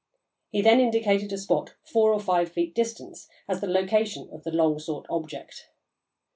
[0.49, 4.49] He then indicated a spot four or five feet distant, as the location of the
[4.51, 5.69] long sought object.